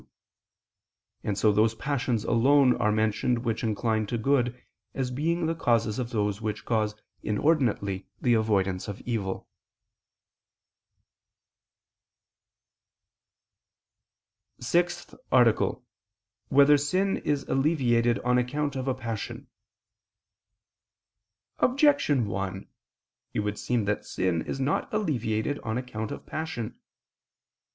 [0.01, 0.07] 2);
[1.25, 4.59] and so those passions alone are mentioned which incline to good,
[4.95, 9.47] as being the causes of those which cause inordinately the avoidance of evil.________________________
[14.63, 15.87] SIXTH ARTICLE [I II, Q.
[16.49, 16.49] 77, Art.
[16.49, 19.49] 6] Whether Sin Is Alleviated on Account of a Passion?
[21.59, 22.67] Objection 1:
[23.35, 26.79] It would seem that sin is not alleviated on account of passion.